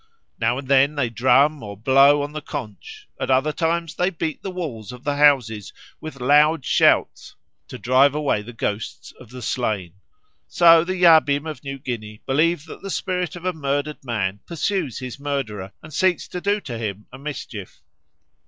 Now 0.39 0.57
and 0.57 0.67
then 0.67 0.95
they 0.95 1.11
drum 1.11 1.61
or 1.61 1.77
blow 1.77 2.23
on 2.23 2.31
the 2.31 2.41
conch; 2.41 3.07
at 3.19 3.29
other 3.29 3.51
times 3.53 3.93
they 3.93 4.09
beat 4.09 4.41
the 4.41 4.49
walls 4.49 4.91
of 4.91 5.03
the 5.03 5.17
houses 5.17 5.71
with 5.99 6.19
loud 6.19 6.65
shouts 6.65 7.35
to 7.67 7.77
drive 7.77 8.15
away 8.15 8.41
the 8.41 8.51
ghosts 8.51 9.13
of 9.19 9.29
the 9.29 9.43
slain. 9.43 9.93
So 10.47 10.83
the 10.83 10.95
Yabim 10.95 11.45
of 11.45 11.63
New 11.63 11.77
Guinea 11.77 12.23
believe 12.25 12.65
that 12.65 12.81
the 12.81 12.89
spirit 12.89 13.35
of 13.35 13.45
a 13.45 13.53
murdered 13.53 14.03
man 14.03 14.39
pursues 14.47 14.97
his 14.97 15.19
murderer 15.19 15.71
and 15.83 15.93
seeks 15.93 16.27
to 16.29 16.41
do 16.41 16.59
him 16.65 17.05
a 17.13 17.19
mischief. 17.19 17.83